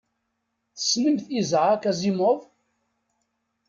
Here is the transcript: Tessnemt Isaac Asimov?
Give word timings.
Tessnemt 0.75 1.23
Isaac 1.39 1.83
Asimov? 1.91 2.39